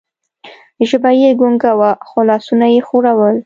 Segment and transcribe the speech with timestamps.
[0.89, 3.35] ژبه یې ګونګه وه، خو لاسونه یې ښورول.